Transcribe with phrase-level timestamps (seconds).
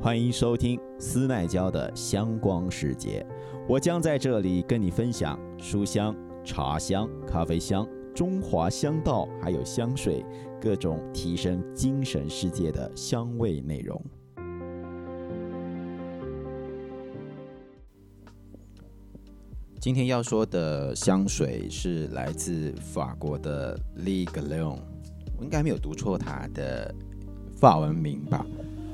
[0.00, 3.24] 欢迎收听斯奈娇的香光世界。
[3.68, 10.24] 我将在这里跟你分享书香、茶香、咖啡香、中华香道，还有香水
[10.60, 14.02] 各种提升精神世界的香味内容。
[19.78, 24.82] 今天要说的香水是来自法国的 l e g l e o n
[25.38, 26.94] 我应该没有读错它的
[27.56, 28.44] 法文名吧？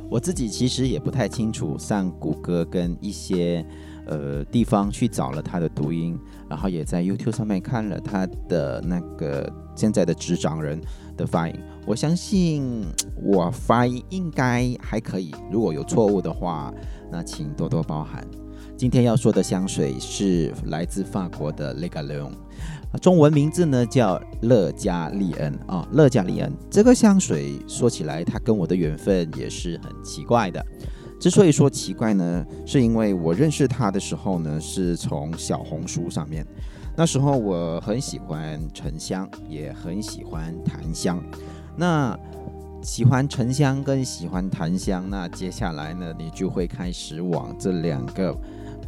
[0.09, 3.67] 我自己其实也不太清楚，上谷歌跟一些
[4.07, 10.81] 呃地方去找了他的读音，然后也在 YouTube 上面看了他的那个现在的执掌人
[11.17, 11.55] 的发音。
[11.87, 12.85] 我相信
[13.23, 16.73] 我发音应该还可以，如果有错误的话，
[17.11, 18.27] 那请多多包涵。
[18.77, 23.01] 今天要说的香水是来自法国的 Le g a l o n。
[23.01, 30.65] 中文名字呢叫乐加利恩啊，乐加利恩这个香水说起来，它跟我的缘分也是很奇怪的。
[31.19, 36.47] 之所以说奇怪呢，是因为我认识它的时候呢，是从小红书上面。
[36.95, 41.23] 那时候我很喜欢沉香，也很喜欢檀香。
[41.77, 42.19] 那
[42.83, 48.37] 喜欢沉香跟喜欢檀香，那接下来呢，你就会开始往这两个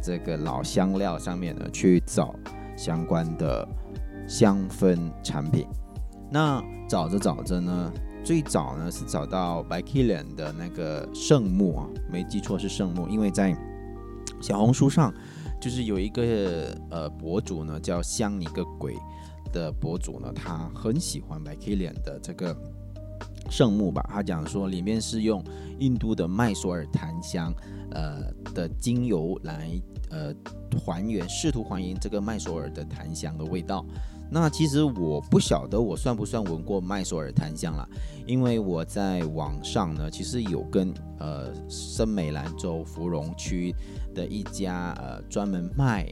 [0.01, 2.35] 这个老香料上面呢去找
[2.77, 3.67] 相关的。
[4.27, 5.65] 香氛产品，
[6.31, 7.91] 那找着找着呢，
[8.23, 13.57] 最早呢是找到白 k i l a n 的那个圣木啊，没记错是圣木，因为在
[14.39, 15.11] 小红书上
[15.59, 18.95] 就是有一个呃博主呢叫香你个鬼
[19.51, 22.55] 的博主呢，他很喜欢白 k i l a n 的这个
[23.49, 25.43] 圣木吧，他讲说里面是用
[25.79, 27.53] 印度的麦索尔檀香
[27.91, 29.69] 呃的精油来
[30.09, 30.33] 呃
[30.79, 33.85] 还原，试图还原这个麦索尔的檀香的味道。
[34.31, 37.89] 那其实我不晓得我算不算闻过麦索尔檀香了，
[38.27, 43.73] 因为我在网上呢，其实有跟呃森美兰州芙蓉区
[44.13, 46.07] 的一家呃专门卖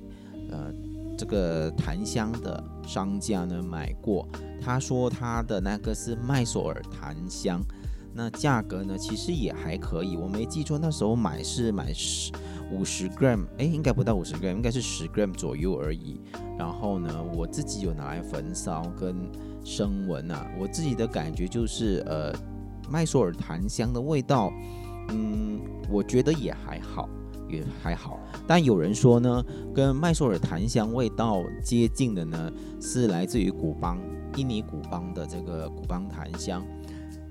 [0.49, 0.73] 呃
[1.15, 4.27] 这个檀香的商家呢买过，
[4.61, 7.61] 他说他的那个是麦索尔檀香，
[8.13, 12.31] 那价格呢其实也还可以，我没记错那时候买是买十。
[12.69, 16.19] 五十 gram，哎，应该不到五十 gram，应该是十 gram 左右而已。
[16.59, 19.15] 然后呢，我自己有拿来焚烧跟
[19.63, 22.33] 升闻啊，我自己的感觉就是，呃，
[22.89, 24.51] 麦索尔檀香的味道，
[25.11, 27.07] 嗯，我觉得也还好，
[27.49, 28.19] 也还好。
[28.45, 29.43] 但有人说呢，
[29.73, 33.99] 跟麦索尔檀香味道接近的呢，是来自于古邦
[34.35, 36.63] 印尼古邦的这个古邦檀香。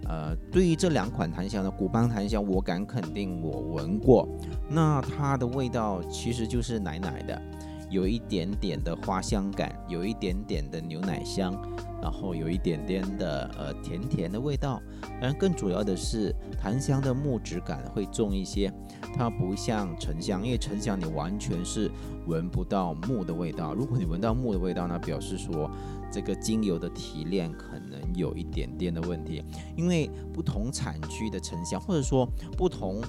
[0.08, 4.28] 呃，对于这两款檀香呢，古邦檀香，我敢肯定我闻过，
[4.68, 7.42] 那它的味道其实就是奶奶的，
[7.90, 11.52] 有一点点的花香感，有一点点的牛奶香，
[12.00, 18.72] 然后有一点点的呃甜甜的味道，当然更主要的是檀香的木质感会重一些，
[19.16, 21.90] 它不像沉香，因为沉香你完全是
[22.26, 25.70] 闻不到木的味道，如果你闻到木的味道，那表示说。
[26.08, 29.42] 这个精油的提炼可能有一点点的问题，
[29.76, 32.24] 因为不同产区的沉香，或者说
[32.56, 33.02] 不同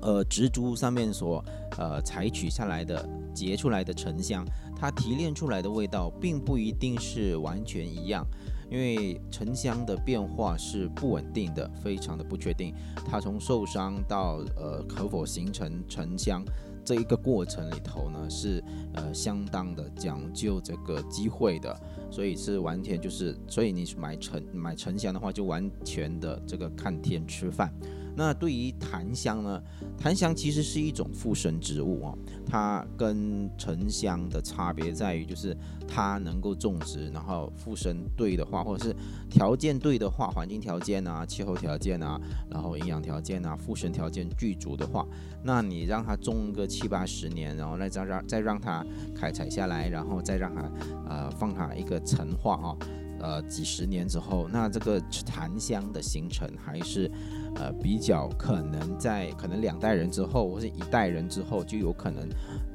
[0.00, 1.44] 呃植株上面所
[1.76, 4.44] 呃采取下来的结出来的沉香，
[4.74, 8.26] 它提炼出来的味道并不一定是完全一样，
[8.70, 12.72] 因为沉香的变化是不稳定的，非常的不确定，
[13.04, 16.44] 它从受伤到呃可否形成沉香。
[16.82, 18.64] 这一个过程里头呢，是
[18.94, 21.78] 呃相当的讲究这个机会的，
[22.10, 27.72] 所以是完全就是，所以你买沉买沉香的话，就完全的这个看天吃饭。
[28.20, 29.62] 那对于檀香呢？
[29.96, 35.56] 檀香其实是一种附生植物哦，它跟沉香的差别在于，就是
[35.88, 38.94] 它能够种植，然后附生对的话，或者是
[39.30, 42.20] 条件对的话，环境条件啊、气候条件啊，
[42.50, 45.06] 然后营养条件啊、附生条件具足的话，
[45.42, 50.70] 那你让它种个七八十年，然后再让再让它开采下来，然后再让它
[51.08, 52.76] 呃放它一个陈化啊。
[53.20, 57.10] 呃，几十年之后，那这个檀香的形成还是
[57.56, 62.28] 呃比较可能在可能两代人之后，或者一代人之后就有可能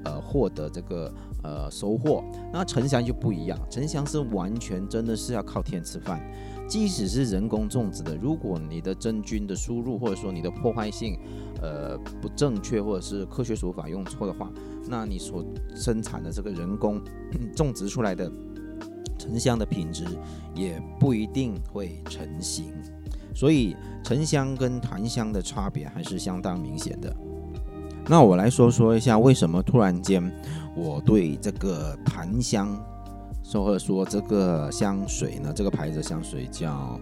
[0.04, 1.12] 呃获得这个
[1.44, 2.24] 呃收获。
[2.54, 6.22] 那沉香就不一样，沉香是完全真的是要靠天吃饭，
[6.68, 11.18] 即使是人工种植的，如果你的真菌的输入或者说你的破坏性
[11.62, 14.52] 呃不正确，或者是科学手法用错的话，
[14.88, 15.44] 那你所
[15.76, 17.02] 生产的这个人工
[17.56, 18.32] 种植出来的。
[19.26, 20.06] 沉香的品质
[20.54, 22.66] 也不一定会成型，
[23.34, 27.14] 所以沉香跟檀香的差别还是相当明显的。
[28.08, 30.32] 那我来说说一下，为什么突然间
[30.76, 32.80] 我对这个檀香，
[33.52, 35.52] 或者说这个香水呢？
[35.56, 37.00] 这个牌子香水叫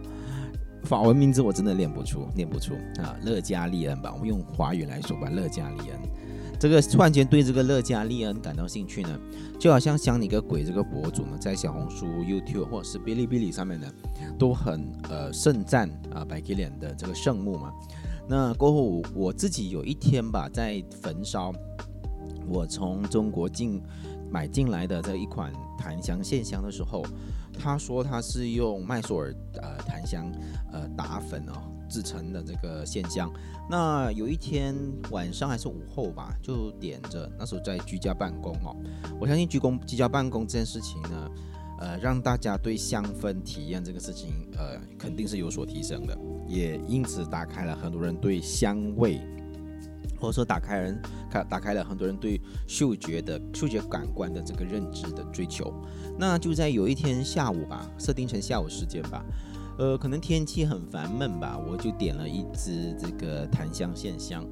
[0.83, 6.00] 法文名字我真的念不出，念不出啊，乐加利恩吧，我们用华语来说吧，乐加利恩。
[6.59, 9.19] 这个突然间对这个乐加利恩感到兴趣呢，
[9.59, 13.88] 就好像想你个鬼，这个博主呢，在小红书、YouTube 或者是哔哩哔哩上面呢，
[14.38, 17.71] 都很呃盛赞啊白吉脸的这个圣木嘛。
[18.27, 21.51] 那过后我自己有一天吧，在焚烧
[22.47, 23.81] 我从中国进
[24.30, 27.03] 买进来的这一款檀香线香的时候。
[27.53, 30.31] 他说他是用麦索尔呃檀香
[30.71, 31.53] 呃打粉哦
[31.89, 33.31] 制成的这个线香。
[33.69, 34.75] 那有一天
[35.11, 37.31] 晚上还是午后吧，就点着。
[37.38, 38.75] 那时候在居家办公哦，
[39.19, 41.31] 我相信居公居家办公这件事情呢，
[41.79, 46.17] 呃，让大家对香氛体验这个事情呃肯定是有所提升的，
[46.47, 49.21] 也因此打开了很多人对香味。
[50.23, 55.73] 或者说打开人，开打开了很多人对嗅觉的嗅觉感官的这个认知的追求。
[56.17, 59.21] 那就在有一天下午吧，设定成下午时间吧，
[59.77, 64.45] 呃，可能天气很烦闷吧，我就点了一支这个檀香线香，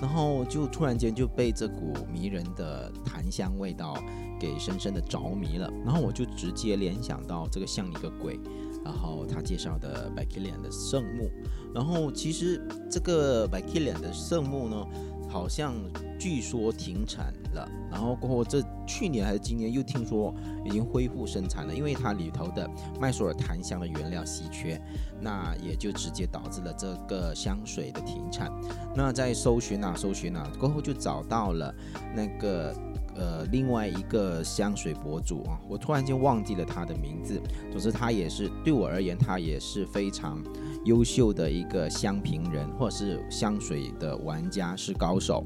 [0.00, 3.96] 然后就突然间就被这股迷人的檀香味道
[4.40, 8.40] 给深深的着迷了，然后我就直接联想到这个像一个鬼。
[8.84, 11.30] 然后他介绍的 b a k i l i a n 的圣木，
[11.74, 12.60] 然后其实
[12.90, 14.86] 这个 b a k i l i a n 的圣木呢，
[15.28, 15.74] 好像
[16.18, 20.34] 据说停产了，然后过后这去年还是今年又听说
[20.64, 22.68] 已经恢复生产了，因为它里头的
[23.00, 24.80] 麦索尔檀香的原料稀缺，
[25.20, 28.52] 那也就直接导致了这个香水的停产。
[28.94, 31.74] 那在搜寻啊搜寻啊过后就找到了
[32.14, 32.74] 那个。
[33.16, 37.40] 呃，另外一个香水博主啊，我突然间忘记了他的名字。
[37.70, 40.42] 总之，他也是对我而言，他也是非常
[40.84, 45.44] 优秀的一个香评人，或者是香水的玩家，是高手。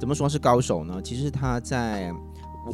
[0.00, 1.00] 怎么说是高手呢？
[1.02, 2.12] 其实他在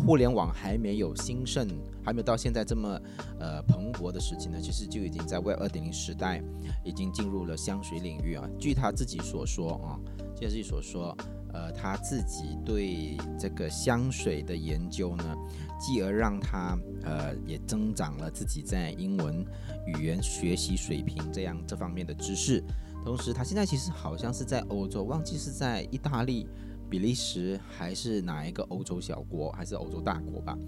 [0.06, 1.66] 互联网还没有兴盛，
[2.04, 3.00] 还没有到现在这么
[3.40, 6.42] 呃蓬勃的时期呢，其实就已经在 Web 二点零时代
[6.84, 8.48] 已经进入了香水领域啊。
[8.58, 9.98] 据他自己所说啊，
[10.36, 11.16] 据他自己所说。
[11.52, 15.36] 呃，他自己对这个香水的研究呢，
[15.80, 19.44] 继而让他呃也增长了自己在英文
[19.86, 22.62] 语言学习水平这样这方面的知识。
[23.04, 26.46] 同时，他现在其实好像是在欧洲，忘记是在意大利、
[26.90, 30.58] 比利时还是哪一个欧洲小国，还是欧洲大国吧。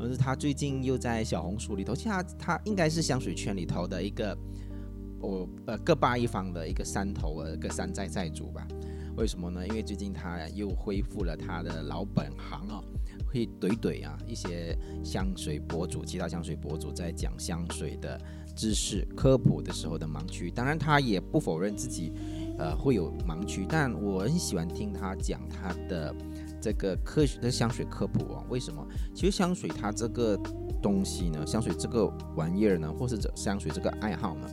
[0.00, 4.36] 但是他最近又在小红书里头，其实他他应该是香水圈里头的一个
[5.20, 8.66] 我呃各霸一方的一个山头呃个山寨寨主吧。
[9.16, 9.66] 为什么呢？
[9.66, 12.82] 因为最近他又恢复了他的老本行啊，
[13.26, 18.20] 会怼怼啊一些香水博主、其他香水博主在讲香水的
[18.56, 20.50] 知识科普的时候的盲区。
[20.50, 22.12] 当然，他也不否认自己
[22.58, 26.14] 呃会有盲区，但我很喜欢听他讲他的
[26.60, 28.44] 这个科学的香水科普啊。
[28.48, 28.84] 为什么？
[29.14, 30.36] 其实香水它这个
[30.82, 34.48] 东西呢，香水这个玩意儿呢，或是这香水这个爱好呢？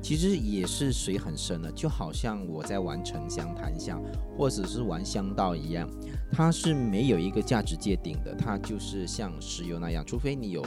[0.00, 4.02] 其实也是水很深的，就好像我在玩沉香、檀香，
[4.36, 5.88] 或者是玩香道一样，
[6.30, 10.64] 它是没有一个价值界定的，它就是像石油那样，除非你有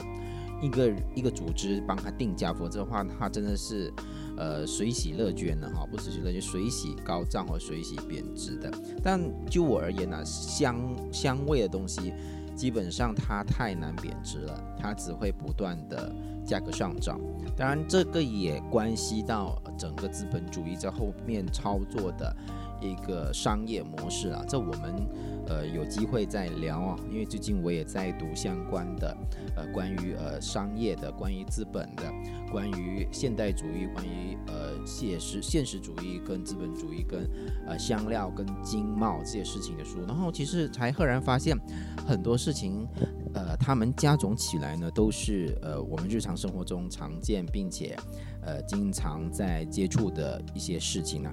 [0.62, 3.92] 一个一个组织帮它定价，否则的话，它真的是
[4.36, 8.70] 呃水洗乐捐的哈，不是乐捐，水洗高涨或水洗贬值的。
[9.02, 9.20] 但
[9.50, 10.76] 就我而言呢，香
[11.12, 12.12] 香味的东西。
[12.54, 16.14] 基本上它太难贬值了，它只会不断的
[16.44, 17.20] 价格上涨。
[17.56, 22.34] 当然，这个也关系到整个资本主义在后面操作的
[22.80, 24.44] 一个商业模式啊。
[24.48, 25.06] 这我们
[25.46, 29.16] 呃有机会再聊啊，因为最近我也在读相关的
[29.56, 32.04] 呃关于呃商业的、关于资本的、
[32.50, 37.28] 关于现代主义、关于呃现实现实主义跟资本主义跟
[37.66, 40.00] 呃香料跟经贸这些事情的书。
[40.06, 41.56] 然后其实才赫然发现。
[42.04, 42.86] 很多事情，
[43.34, 47.96] 呃，他们加总起来呢，都是呃我们日常生活中常见并且
[48.42, 51.30] 呃经常在接触的一些事情呢。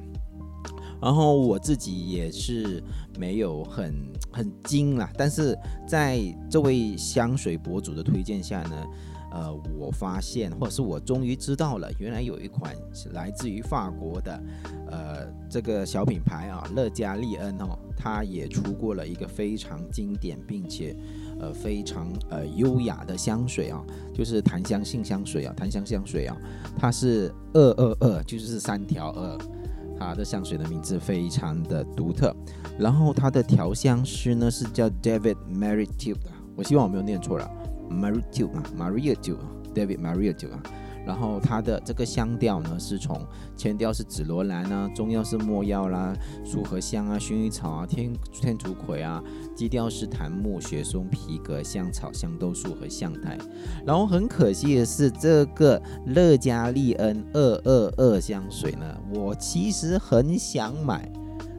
[1.02, 2.84] 然后我自己也是
[3.18, 3.94] 没有很
[4.32, 8.88] 很精啦，但是在这位香水博主的推荐下呢。
[9.32, 12.76] 呃，我发现，或者是我终于知道了，原来有一款
[13.14, 14.44] 来自于法国的，
[14.90, 20.96] 呃，这个小品牌啊，乐嘉利恩哦，它也出过了一个非常经典并且，
[21.40, 23.84] 呃，非常呃优雅的香水啊，
[24.14, 26.36] 就是檀香性香水啊，檀香香水啊，
[26.78, 29.38] 它是二二二，就是三条二，
[29.98, 32.36] 它的香水的名字非常的独特，
[32.80, 37.52] 然后它的调香师呢是叫 David Maritube 的，我希望我没有念错了。
[37.90, 39.38] Maria 酒啊，Maria 酒
[39.74, 40.62] ，David Maria 酒啊，
[41.06, 43.26] 然后它的这个香调呢，是从
[43.58, 49.24] 前调是紫罗兰啊，中调是墨药啦、树荷香啊、薰衣草啊、天天竺葵啊，
[49.56, 53.38] 基调是檀木、雪松、皮革、香草、香豆树和象苔。
[53.86, 61.12] 然后很可惜的是，这个乐嘉利恩二二二香水呢，我其实很想买，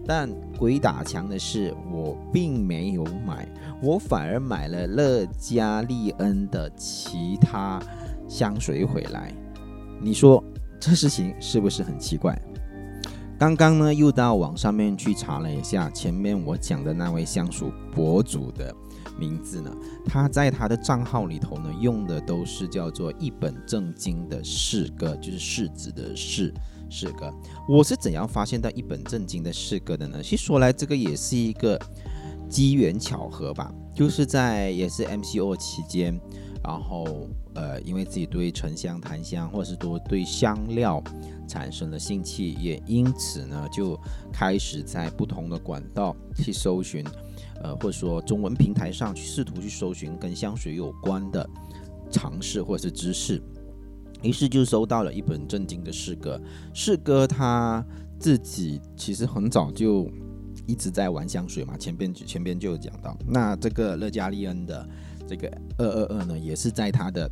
[0.07, 0.29] 但
[0.59, 3.49] 鬼打墙的是我并没有买，
[3.83, 7.81] 我反而买了乐嘉利恩的其他。
[8.29, 9.35] 香水回来，
[10.01, 10.41] 你说
[10.79, 12.41] 这事情是不是很奇怪？
[13.37, 18.73] 刚刚呢又到网上面去查了一下，前面我讲的那位香水博主的
[19.19, 19.75] 名字呢，
[20.07, 26.53] 他在他的账号里头呢用的都是叫做一本正经的诗歌，就是柿子的柿
[26.91, 27.33] 诗歌。
[27.69, 30.23] 我是怎样发现到一本正经的诗歌的呢？
[30.23, 31.81] 其实说来这个也是一个
[32.49, 36.21] 机缘巧合吧，就是在也是 MCO 期间。
[36.63, 41.03] 然后，呃，因为自己对沉香、檀香，或者是多对香料
[41.49, 43.99] 产生了兴趣，也因此呢，就
[44.31, 47.03] 开始在不同的管道去搜寻，
[47.63, 51.49] 呃，或者说中文平台上去试图去搜寻跟香水有关的
[52.11, 53.43] 尝试或者是知识。
[54.23, 56.41] 于是就收到了一本正经的诗歌。
[56.75, 57.85] 诗歌他
[58.19, 60.11] 自己其实很早就
[60.67, 63.17] 一直在玩香水嘛，前边前边就有讲到。
[63.27, 64.89] 那这个乐加利恩的。
[65.29, 65.49] 这个
[65.79, 67.31] 二二二呢，也是在他的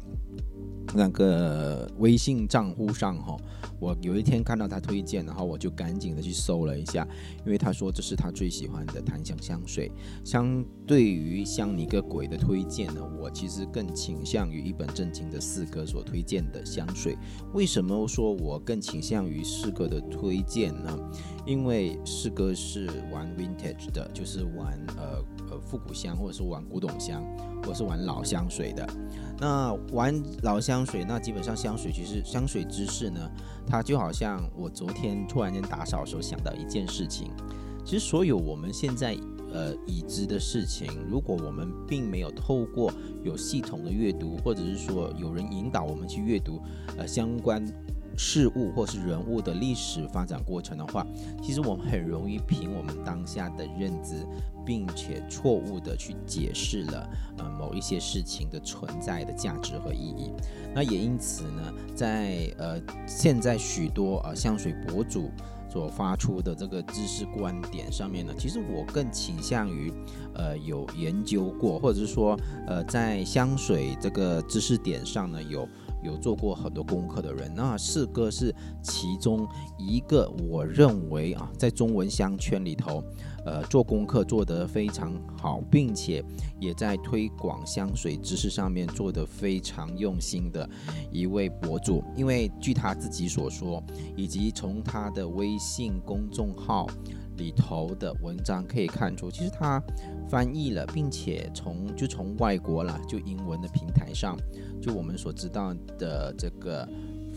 [0.95, 3.37] 那个微信账户上哈。
[3.81, 7.07] 我有一天看到他推荐，然后我就赶紧的去搜了一下，
[7.47, 9.93] 因为他说这是他最喜欢的檀香香水。
[10.25, 17.17] 相对于像你个鬼的推荐呢，我其实更倾向于一本正经的四哥所推荐的香水。
[17.55, 20.99] 为什么说我更倾向于四哥的推荐呢？
[21.47, 27.23] 因为四哥是玩 vintage 的，就是玩呃呃复古香，或者是玩古董香，
[27.63, 28.87] 或者是玩老香水的。
[29.41, 33.31] 那玩老香水，那基本上香水其实香水知识呢，
[33.67, 37.31] 它就好像我昨天突然间打扫的时候想到一件事情，
[37.85, 39.17] 其实所有我们现在
[39.53, 46.61] 呃已知的事情，如果我们并没有透过有系统的阅读，或者是说有人引导我们去阅读
[46.97, 47.65] 呃相关。
[48.19, 51.07] 事物或是人物的历史发展过程的话，
[51.41, 54.27] 其实我们很容易凭我们当下的认知，
[54.67, 57.09] 并且错误的去解释了
[57.39, 60.33] 呃某一些事情的存在的价值和意义。
[60.75, 65.31] 那也因此呢，在呃现在许多呃香水博主
[65.71, 69.93] 所发出的这个知识观点上面呢，其实我更倾向于
[70.35, 75.69] 呃有研究过，或者是说呃在香水这个知识点上呢有。
[76.03, 79.47] 有做过很多功课的人，那四哥是其中
[79.79, 83.03] 一个，我认为啊，在中文香圈里头，
[83.45, 86.25] 呃，做功课做得非常好，并且
[86.61, 90.69] 也在推广香水知识上面做得非常用心的
[91.11, 92.03] 一位博主。
[92.17, 93.83] 因为据他自己所说，
[94.17, 96.87] 以及从他的微信公众号。
[97.39, 99.83] 里头的文章可以看出，其实他
[100.29, 104.37] 翻译了，并且从就从外国了，就英文的平台上，
[104.83, 106.87] 就我们所知道的这个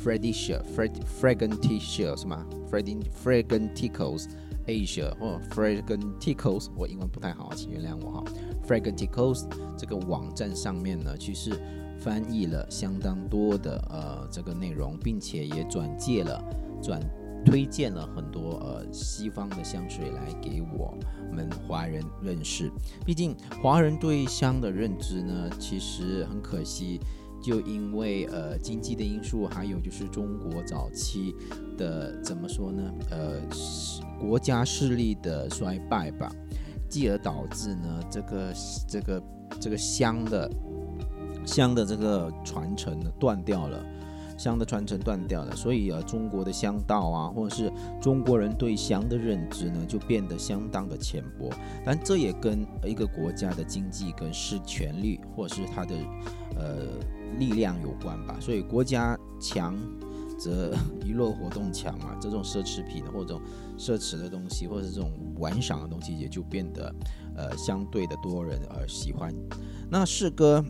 [0.04, 4.26] Fredisha，Fred，Fragranticia 是吗？Fragranticos
[4.68, 8.24] Asia 或 Fragranticos，我英文不太好，请原谅我哈。
[8.68, 11.52] Fragranticos 这个网站上面呢，其实
[12.00, 16.44] 翻译了相当多的呃这个内容，并且也转借了
[16.82, 17.00] 转。
[17.46, 20.94] 推荐了很多呃西方的香水来给我
[21.32, 22.72] 们华人认识。
[23.06, 27.00] 毕竟华人对香的认知呢，其实很可惜，
[27.42, 31.36] 就因为呃经济的因素，还有就是中国早期
[31.78, 32.84] 的怎么说呢？
[33.10, 33.42] 呃，
[34.20, 36.32] 国家势力的衰败吧，
[36.88, 38.54] 继而导致呢这个
[38.88, 39.24] 这个
[39.60, 40.52] 这个香的
[41.46, 43.84] 香的这个传承呢断掉了。
[44.42, 47.72] 香的传承断掉了，所以呃，中国的香道啊，或者是
[48.02, 51.48] 中国人对香的认知呢，就变得相当的浅薄。
[51.86, 55.96] 但这也跟一个国家的经济跟是权力，或者是它的
[56.56, 56.88] 呃
[57.38, 58.36] 力量有关吧。
[58.42, 59.78] 所以国家强
[60.40, 60.74] 则
[61.06, 63.40] 娱乐活动强嘛，这种奢侈品或者
[63.78, 66.92] 奢侈的东西，或者是这种玩赏的东西，也就变得
[67.36, 69.32] 呃相对的多人而喜欢。
[69.88, 70.66] 那四哥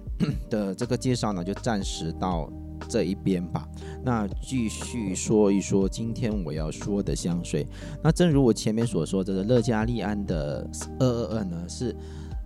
[0.49, 2.51] 的这个介绍呢，就暂时到。
[2.87, 3.67] 这一边吧，
[4.03, 7.65] 那继续说一说今天我要说的香水。
[8.03, 10.67] 那正如我前面所说，这个乐嘉利安的
[10.99, 11.95] 二二二呢，是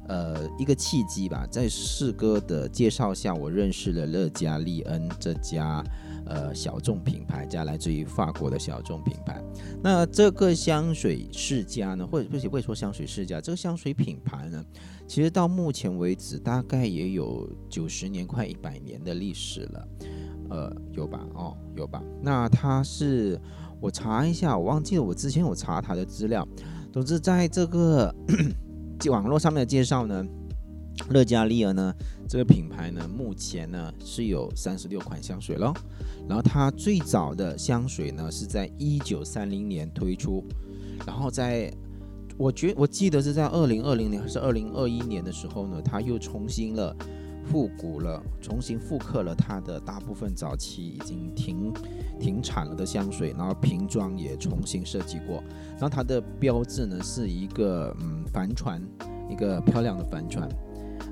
[0.08, 1.48] 呃一个契机吧。
[1.50, 5.84] 在四哥的介绍下，我认识了乐嘉利恩这家
[6.26, 9.44] 呃小众品牌，家来自于法国的小众品牌。
[9.84, 14.64] 那这个香水世家呢，或者不会说香水世家，这个香水品牌呢，
[15.08, 19.88] 其实到目前为止大概也有九十年快一百年的历史了。
[20.50, 21.26] 呃，有吧？
[21.34, 22.02] 哦，有吧？
[22.22, 23.40] 那它是
[23.80, 26.48] 我查一下，我忘记了，我之前有查它的资料。
[26.92, 28.14] 总之，在这个
[29.10, 30.26] 网络上面的介绍呢，
[31.10, 31.94] 乐嘉丽儿呢
[32.28, 35.74] 这个品牌呢，目前呢是有三十六款香水咯。
[36.28, 40.44] 然后它最早的香水呢是在一九三零年推出，
[41.06, 41.72] 然后在
[42.38, 46.96] 我觉我记得是在二零二零年还是二零二一年的时候呢，它又重新了。
[47.46, 51.72] 复古了，重新复刻了它的大部分早期已经停
[52.20, 58.82] 停产了的香水，然后瓶装也重新设计过，然后它的标志呢是一个嗯帆船，
[59.30, 60.50] 一个漂亮的帆船，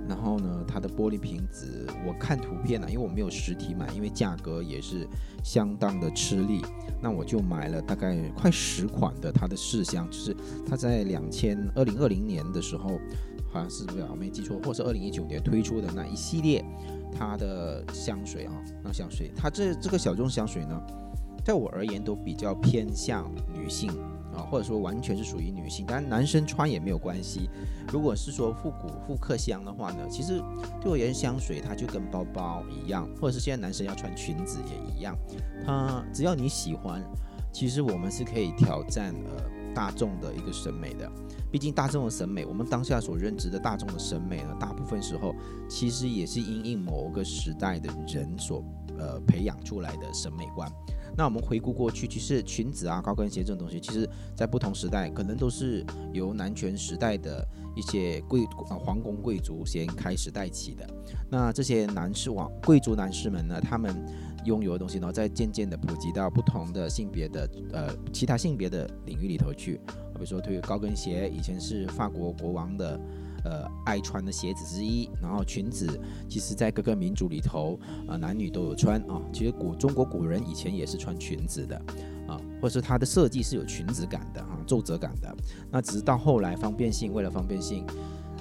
[0.10, 5.08] 然后呢它的玻璃瓶子，我看图片呢，因为我没有实体买，因为价格也是
[5.44, 6.62] 相当的吃力，
[7.02, 10.36] 那我就买了大概快十款的它的试香，就是
[10.68, 13.00] 它在两千二零二零年的时候。
[13.53, 16.65] 好像是不是我没记错，或是二零一九年推出的那一系列，
[17.15, 20.81] 它的香水啊，那香水，它这这个小众香水呢，
[21.45, 23.91] 在我而言都比较偏向女性
[24.33, 27.48] 啊，或者说完全是属于女性，当然男生穿也没有关系。
[27.91, 30.41] 如果是说复古复刻香的话呢，其实
[30.81, 35.15] 对我而言，香水它就跟包包一样，或者是现在男生要穿裙子也一样，
[35.63, 37.03] 它只要你喜欢，
[37.51, 39.43] 其实我们是可以挑战呃
[39.74, 41.12] 大众的一个审美的。
[41.51, 45.36] 毕竟大众的审美，我们当下所认知的大众的审美呢，大部分时候
[45.70, 48.63] 其实也是因应某个时代的人所
[48.98, 50.68] 呃培养出来的审美观。
[51.15, 60.89] 那我们回顾过去，其实裙子啊、高跟鞋这种东西，其实在不同时代可能都是由男权时代的一些贵啊皇宫贵族先开始带起的。
[61.30, 63.96] 那这些男士王贵族男士们呢，他们
[64.46, 69.80] 拥有的东西呢，再渐渐的普及到不同的性别的呃其他性别的领域里头去。
[70.14, 73.00] 比如说，对于高跟鞋，以前是法国国王的，
[73.44, 75.10] 呃，爱穿的鞋子之一。
[75.22, 79.20] 然后裙子，其实在各个民族里头，啊，男女都有穿啊。
[79.34, 81.76] 其实古中国古人以前也是穿裙子的，
[82.28, 85.36] 啊，或者是它的设计是有裙子感的啊，皱褶感的。
[85.72, 87.84] 那只是到后来方便性，为了方便性，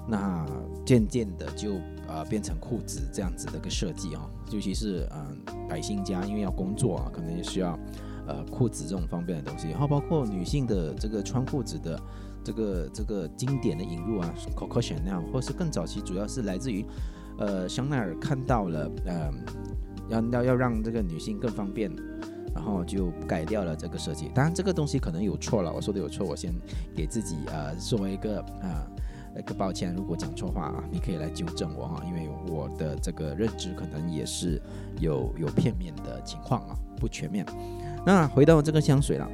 [0.07, 0.47] 那
[0.85, 1.77] 渐渐的就
[2.12, 4.28] 呃变成裤子这样子的一个设计啊。
[4.50, 7.78] 尤其是嗯，百姓家因为要工作啊，可能也需要。
[8.25, 12.00] 呃，裤子这种方便的东西，然后包括女性的这个穿裤子的
[12.45, 16.87] 这个这个经典的引入啊，Coco Chanel，或是更早期，主要是来自于
[17.40, 19.29] 呃香奈儿看到了，呃，
[20.09, 21.90] 要要要让这个女性更方便，
[22.55, 24.31] 然后就改掉了这个设计。
[24.33, 26.55] 当然这个东西可能有错了，我说的有错，我先
[26.94, 28.87] 给自己呃作为一个啊
[29.35, 34.61] 那个抱歉，如果讲错话啊，你可以来纠正我哈，因为我的这个认知可能也是
[35.01, 37.47] 有有片面的情况啊，不全面。
[38.05, 39.27] 那回到这个香水了，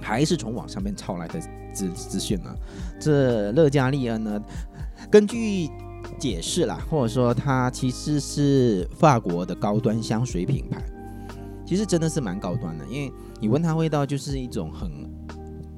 [0.00, 1.40] 还是从网上面抄来的
[1.72, 2.54] 资资讯呢？
[2.98, 4.42] 这乐嘉利恩呢，
[5.10, 5.68] 根据
[6.18, 10.82] 解释啦，或者说它其实是法国的高端香水品牌，
[11.64, 15.03] 其实真的是蛮高端的，因为你闻它味道就是一种很。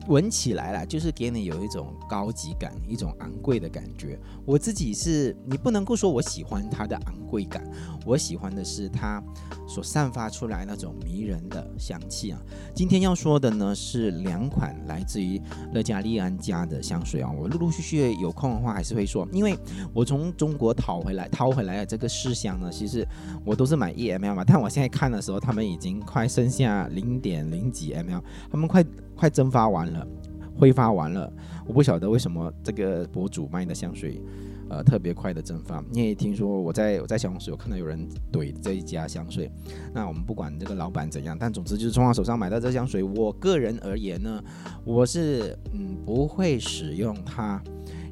[0.08, 4.18] 闻起来啦，就是给你有一种高级感，一种昂贵的感觉。
[4.44, 7.64] 我自己是，你不能够说我喜欢它的昂贵感，
[8.04, 9.22] 我喜欢的是它
[9.66, 12.40] 所散发出来那种迷人的香气啊。
[12.74, 15.40] 今天要说的呢是两款来自于
[15.72, 17.30] 乐嘉利安家的香水啊。
[17.30, 19.58] 我陆陆续续有空的话还是会说，因为
[19.92, 23.06] 我从中国淘回来淘回来的这个试香呢，其实
[23.44, 28.84] 我都是买 e m l 嘛，但我现在看的时候，他们已经快剩下零点零几 ml，他们快。
[29.16, 29.95] 快蒸发完了，
[30.58, 31.32] 挥发完了，
[31.66, 34.20] 我不晓得为什么这个博主卖的香水，
[34.68, 35.84] 呃，特别快的蒸发。
[35.92, 39.50] 你也听说我在我在小红书有看到有人怼这一家香水，
[39.92, 44.42] 那我们不管这个老板怎样，但总之就是从他手上买到这香水，我个人而言呢，
[44.84, 47.62] 我是嗯不会使用它，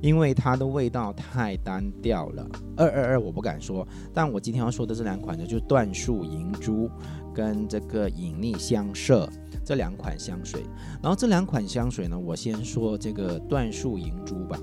[0.02, 2.46] 因为它的味道太单调了。
[2.76, 6.90] 二二二我不敢说，但我今天要说的这两款呢，就是椴树银珠
[7.32, 9.28] 跟这个隐匿香麝。
[9.64, 10.62] 这两款香水，
[11.02, 14.58] 然后这两款香水呢，我先说这个椴树银珠吧。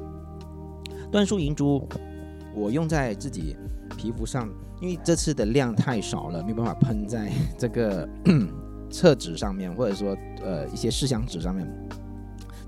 [1.11, 1.87] 椴树银珠，
[2.55, 3.55] 我用在自己
[3.97, 4.47] 皮肤上，
[4.79, 8.07] 因为这次的量太少了，没办法喷在这个
[8.91, 11.67] 厕纸上面，或者说呃一些试香纸上面，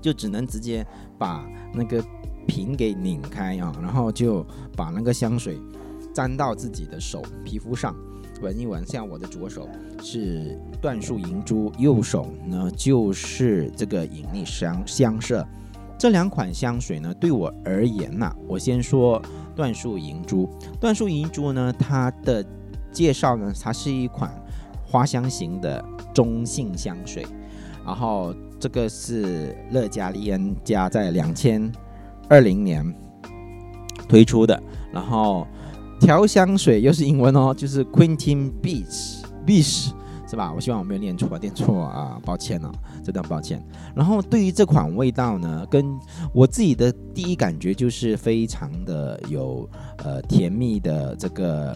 [0.02, 0.84] 就只能直接
[1.16, 2.04] 把那个
[2.46, 4.44] 瓶给拧开啊，然后就
[4.76, 5.58] 把那个香水
[6.12, 7.94] 沾到自己的手皮肤上。
[8.44, 9.66] 闻一闻，像我的左手
[10.02, 15.42] 是椴树银珠，右手呢就是这个隐匿香香麝。
[15.98, 19.22] 这两款香水呢，对我而言呐，我先说
[19.56, 20.46] 椴树银珠。
[20.78, 22.44] 椴树银珠呢，它的
[22.92, 24.30] 介绍呢，它是一款
[24.86, 27.24] 花香型的中性香水。
[27.82, 31.72] 然后这个是乐嘉利恩家在两千
[32.28, 32.94] 二零年
[34.06, 35.46] 推出的，然后。
[36.04, 39.90] 调香水又是英文哦，就是 Quintin Beach Bish
[40.28, 40.52] 是吧？
[40.54, 42.70] 我希望我没有念错，念错啊，抱歉了，
[43.02, 43.64] 真的抱歉。
[43.94, 45.98] 然后对于这款味道呢，跟
[46.34, 49.66] 我自己的第一感觉就是非常的有
[50.04, 51.74] 呃甜蜜的这个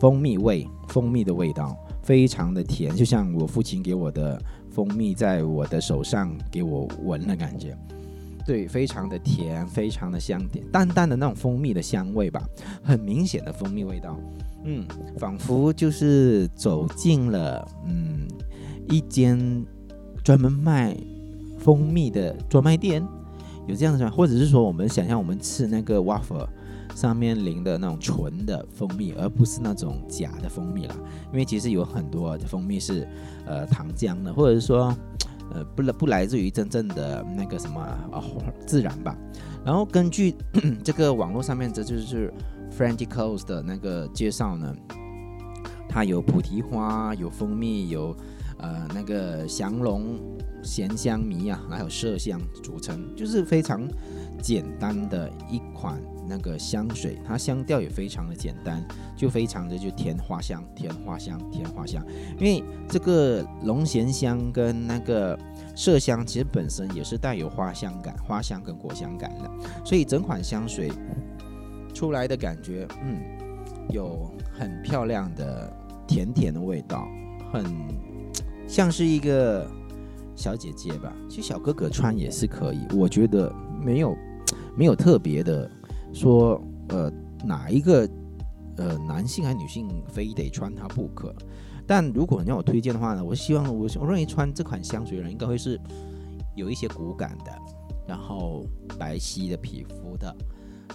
[0.00, 7.78] 蜂蜜味，蜂蜜的味道非常的甜，就像我父亲给我的蜂蜜在我的手上给我闻的感觉。
[8.46, 12.42] 对，非常的甜，非常的香甜，淡淡的那种蜂蜜的香味吧，
[12.82, 14.18] 很明显的蜂蜜味道，
[14.64, 14.84] 嗯，
[15.18, 18.26] 仿佛就是走进了嗯
[18.88, 19.64] 一间
[20.24, 20.96] 专门卖
[21.58, 23.06] 蜂蜜的专卖店，
[23.68, 24.10] 有这样的吗？
[24.10, 26.48] 或者是说我们想象我们吃那个 waffle
[26.96, 30.96] 上面淋的那种纯的蜂蜜，而不是那种假的蜂蜜啦，
[31.30, 33.06] 因为其实有很多蜂蜜是
[33.46, 34.92] 呃糖浆的，或者是说。
[35.52, 38.22] 呃，不来不来自于真正的那个什么啊
[38.66, 39.16] 自然吧。
[39.64, 40.34] 然后根据
[40.82, 42.32] 这个网络上面这就是
[42.70, 44.74] f r a n t i c o s 的那个介绍呢，
[45.88, 48.16] 它有菩提花，有蜂蜜，有
[48.58, 50.18] 呃那个降龙
[50.62, 53.86] 咸香米啊，还有麝香组成，就是非常
[54.40, 56.00] 简单的一款。
[56.30, 58.80] 那个香水，它香调也非常的简单，
[59.16, 62.00] 就非常的就甜花香，甜花香，甜花香。
[62.38, 65.36] 因为这个龙涎香跟那个
[65.74, 69.50] 麝香其实本身也是带有花香感，花香跟果香感的，
[69.84, 70.92] 所以整款香水
[71.92, 73.20] 出来的感觉，嗯，
[73.88, 77.08] 有很漂亮的甜甜的味道，
[77.52, 77.64] 很
[78.68, 79.66] 像是一个
[80.36, 81.12] 小姐姐吧。
[81.28, 84.16] 其实小哥哥穿也是可以，我觉得没有
[84.76, 85.68] 没有特别的。
[86.12, 87.12] 说呃
[87.44, 88.08] 哪一个
[88.76, 91.34] 呃男性还是女性非得穿它不可？
[91.86, 95.80] 但如果你要我推荐的话呢，我希望我我认为穿这款香水的人应该会是
[96.54, 97.52] 有一些骨感的，
[98.06, 98.64] 然后
[98.98, 100.34] 白皙的皮肤的，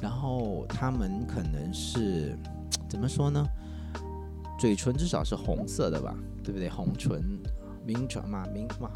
[0.02, 2.38] 然后他们可能是
[2.88, 3.46] 怎么说呢？
[4.58, 6.70] 嘴唇至少是红色的吧，对不对？
[6.70, 7.22] 红唇
[7.86, 8.90] 明唇嘛，明嘛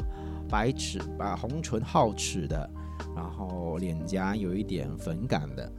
[0.48, 2.68] 白齿啊，红唇皓齿的，
[3.14, 5.70] 然后脸颊有一点粉感的。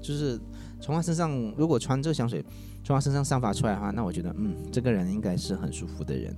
[0.00, 0.38] 就是
[0.80, 2.44] 从他身上，如果穿这个香水，
[2.82, 6.34] 从他身上散发出来的话，那我觉得，嗯，这个人应该是很舒服的人。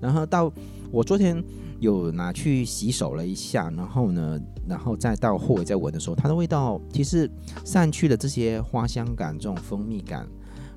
[0.00, 0.52] 然后到
[0.90, 1.40] 我昨天
[1.78, 7.30] 有拿去洗手了一下，然后呢，然后再到后尾再闻的时候，它的味道其实
[7.64, 10.26] 散去了这些花香感、这种蜂蜜感，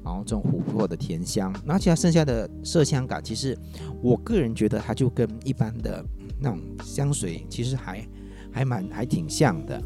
[0.04, 3.58] 然后这种琥珀的甜香，那其他剩下的麝香感，其实
[4.04, 6.06] 我个人觉得它就跟一般的
[6.40, 8.08] 那种香水其实还
[8.52, 9.82] 还蛮还挺像的。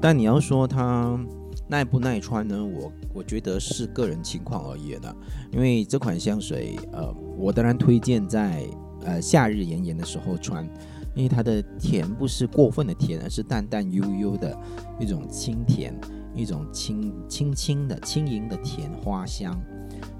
[0.00, 1.20] 但你要说它。
[1.68, 2.64] 耐不耐穿呢？
[2.64, 5.14] 我我觉得是个人情况而言的，
[5.52, 8.66] 因为这款香水，呃，我当然推荐在
[9.04, 10.64] 呃夏日炎炎的时候穿，
[11.14, 14.56] 因为它的甜不是过分的甜，而是淡淡悠悠的
[14.98, 15.94] 一种清甜，
[16.34, 19.54] 一种轻轻轻的轻盈的甜花香，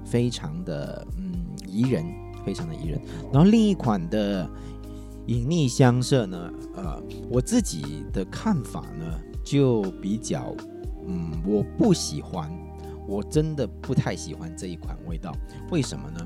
[0.05, 1.33] 非常的嗯
[1.67, 2.05] 宜人，
[2.45, 3.01] 非常的宜人。
[3.33, 4.47] 然后另一款的
[5.25, 10.55] 隐匿香色呢，呃，我自己的看法呢就比较。
[11.09, 12.49] 嗯，我不喜欢，
[13.07, 15.35] 我真的不太喜欢这一款味道。
[15.71, 16.19] 为什么呢？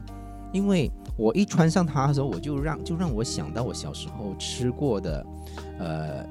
[0.51, 5.25] 因为我一穿上它的时候，我就让就让我想到我小时候吃过的，
[5.79, 6.23] 呃，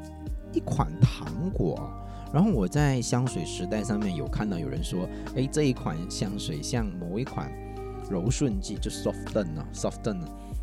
[0.53, 1.91] 一款糖果。
[2.33, 7.51] 然后我在香水时代上面有看到有人说，哎，这一款香水像某一款
[8.11, 10.21] 柔顺剂，就 soften 啊，soften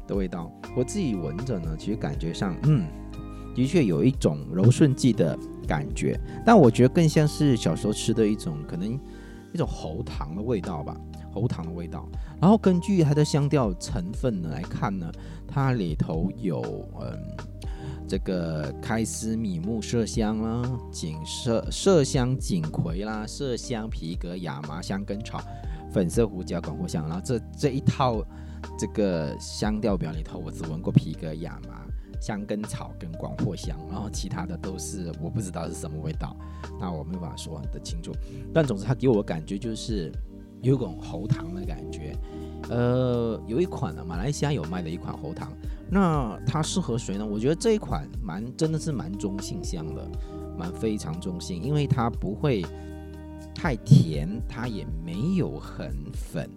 [0.07, 0.51] 的味道。
[0.77, 2.87] 我自己闻着呢，其实感觉上，嗯，
[3.53, 5.37] 的确有一种柔顺剂的。
[5.69, 8.99] 感觉，但我觉得更像是小时候吃的一种，可能
[9.53, 10.97] 一种喉糖的味道吧，
[11.31, 12.09] 喉糖的味道。
[12.41, 15.11] 然后根据它的香调成分呢来看呢，
[15.47, 16.59] 它里头有
[16.99, 17.15] 嗯
[18.07, 25.39] 这个开司米木麝香啦，锦麝麝香锦葵啦，麝香皮革亚麻香根草，
[25.91, 27.07] 粉色胡椒广藿香。
[27.07, 28.25] 然后这这一套
[28.75, 31.85] 这个香调表里头，我只闻过皮革亚麻。
[32.19, 36.35] 香根草跟广藿香，然后其他的都是我不知道是什么味道，
[36.79, 38.11] 那我没办法说的清楚。
[38.53, 40.11] 但总之，它给我的感觉就是
[40.61, 42.15] 有种喉糖的感觉。
[42.69, 45.51] 呃，有一款呢，马来西亚有卖的一款喉糖，
[45.89, 47.25] 那它适合谁呢？
[47.25, 50.05] 我觉得这一款蛮真的是蛮中性香的，
[50.57, 52.65] 蛮非常中性，因为它不会
[53.55, 56.49] 太甜，它也没有很粉，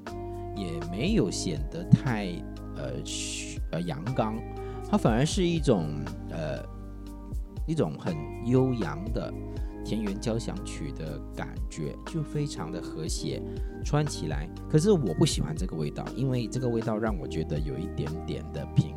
[0.56, 2.26] 也没有显得太
[2.76, 2.94] 呃
[3.70, 4.36] 呃阳刚。
[4.92, 6.62] 它反而是一种呃
[7.66, 9.32] 一种很悠扬的
[9.82, 13.42] 田园交响曲的感觉，就非常的和谐，
[13.82, 14.46] 穿起来。
[14.70, 18.94] 可是我不喜欢这个味道，因为这个味道让我觉得有一点点的平，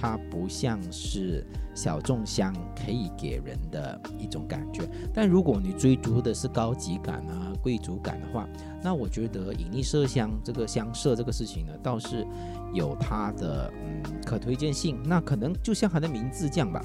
[0.00, 4.88] 它不像是小众香可以给人的一种感觉。
[5.12, 8.48] 但如果你追逐的是高级感啊、贵族感的话，
[8.82, 12.26] 那我觉得隐匿麝香这个香色这个事情呢，倒是
[12.72, 14.98] 有它的嗯可推荐性。
[15.04, 16.82] 那可能就像它的名字这样吧。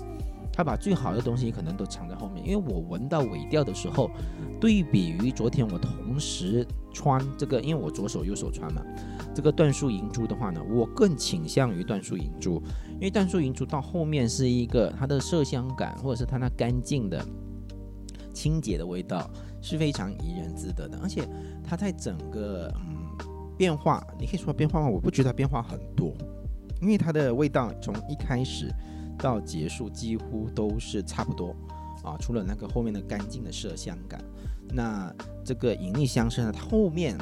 [0.58, 4.10] 他把最好的东西可能都藏在后面，因为我闻到尾调的时候，
[4.58, 8.82] 对比于昨天我同时穿这个，因为我左手右手穿嘛，
[9.34, 12.64] 这个椴树银珠的话呢，我更倾向于椴树银珠，
[12.96, 17.24] 因为椴树银珠到后面是一个它的麝香感，或者是它那干净的、
[18.34, 19.30] 清洁的味道
[19.62, 21.28] 是非常怡人自得的，而且
[21.64, 23.08] 它在整个嗯
[23.58, 24.88] 变化，你可以说变化吗？
[24.88, 26.14] 我不觉得变化很多，
[26.82, 28.70] 因为它的味道从一开始。
[29.18, 31.56] 到结束几乎都是差不多
[32.04, 34.22] 啊，除了那个后面的干净的麝香感，
[34.74, 35.10] 那
[35.42, 37.18] 这个隐匿香身呢，它后面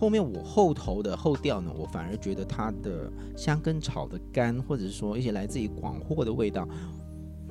[0.00, 6.66] 后面我后头的后调呢，我反而觉得它的香根草的干，或者是说一些来自于广藿的味道，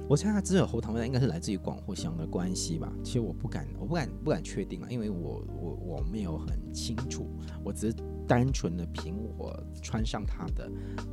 [0.07, 2.91] 我猜它只有喉糖味应该是来自于广藿香的关系吧。
[3.03, 7.27] 其实我不敢，我不敢不敢确定啊，因为我我我没有很清楚，
[7.63, 7.95] 我只是。
[8.29, 10.69] 单纯的凭我穿上它的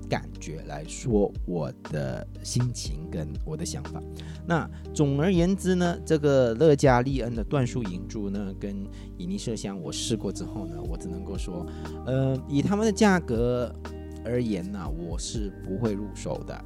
[0.07, 4.03] 感觉来说，我的心情跟我的想法。
[4.47, 8.77] 那总而言之呢，这个乐嘉利恩的椴树银珠呢，跟
[9.17, 11.67] 隐匿麝香，我试过之后呢，我只能够说，
[12.05, 13.75] 呃，以他们的价格
[14.23, 16.65] 而言呢，我是不会入手的。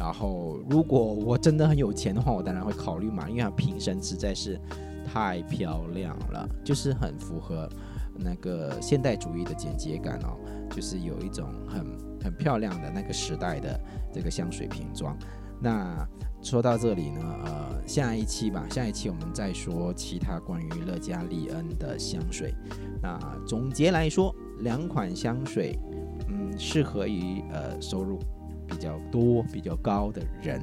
[0.00, 4.60] 然后，如果我真的很有钱的话，我当然会考虑嘛，因为它瓶身实在是
[5.06, 7.68] 太漂亮了，就是很符合。
[8.22, 10.38] 那个现代主义的简洁感哦，
[10.70, 11.84] 就是有一种很
[12.22, 13.80] 很漂亮的那个时代的
[14.12, 15.16] 这个香水瓶装。
[15.60, 16.06] 那
[16.42, 22.52] 说到这里呢，呃，下一期吧，下一期我们再说其他关于乐嘉利恩的香水。
[23.00, 25.78] 那总结来说，两款香水，
[26.28, 28.18] 嗯，适合于呃收入
[28.66, 30.60] 比较多、比较高的人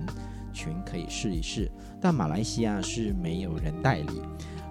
[0.51, 1.71] 群可以试一试。
[2.01, 4.21] 但马来西亚是没有人代理。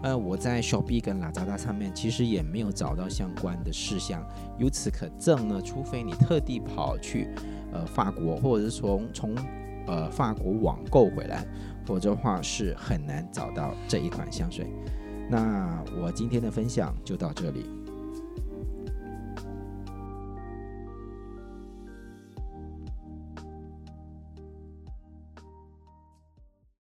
[0.02, 4.24] 呃，我在 Shopee 跟 Lazada 上面其实也没有找到相关的事项。
[4.58, 7.28] 由此可证呢，除非你特地跑去
[7.72, 9.36] 呃法国，或者是从从
[9.86, 11.44] 呃法国网购回来，
[11.84, 14.66] 否则的话是很难找到这一款香水。
[15.28, 17.66] 那我今天的分享就到这里。